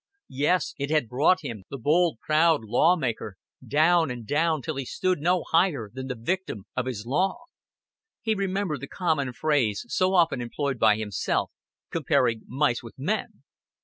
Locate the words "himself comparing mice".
10.97-12.81